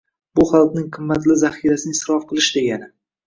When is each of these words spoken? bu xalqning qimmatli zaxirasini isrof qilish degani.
bu 0.37 0.45
xalqning 0.51 0.87
qimmatli 0.95 1.37
zaxirasini 1.43 1.95
isrof 1.97 2.25
qilish 2.33 2.51
degani. 2.59 2.89